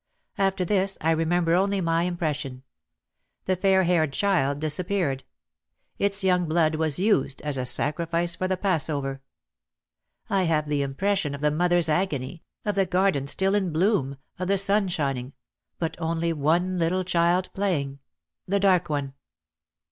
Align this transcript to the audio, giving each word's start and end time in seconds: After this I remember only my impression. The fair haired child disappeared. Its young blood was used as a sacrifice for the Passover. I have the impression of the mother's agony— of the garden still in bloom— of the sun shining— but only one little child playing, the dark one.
After 0.39 0.65
this 0.65 0.97
I 0.99 1.11
remember 1.11 1.53
only 1.53 1.79
my 1.79 2.05
impression. 2.05 2.63
The 3.45 3.55
fair 3.55 3.83
haired 3.83 4.13
child 4.13 4.57
disappeared. 4.59 5.23
Its 5.99 6.23
young 6.23 6.47
blood 6.47 6.73
was 6.73 6.97
used 6.97 7.39
as 7.43 7.55
a 7.55 7.67
sacrifice 7.67 8.35
for 8.35 8.47
the 8.47 8.57
Passover. 8.57 9.21
I 10.27 10.45
have 10.45 10.67
the 10.67 10.81
impression 10.81 11.35
of 11.35 11.41
the 11.41 11.51
mother's 11.51 11.87
agony— 11.87 12.41
of 12.65 12.73
the 12.73 12.87
garden 12.87 13.27
still 13.27 13.53
in 13.53 13.71
bloom— 13.71 14.17
of 14.39 14.47
the 14.47 14.57
sun 14.57 14.87
shining— 14.87 15.33
but 15.77 15.95
only 16.01 16.33
one 16.33 16.79
little 16.79 17.03
child 17.03 17.49
playing, 17.53 17.99
the 18.47 18.59
dark 18.59 18.89
one. 18.89 19.13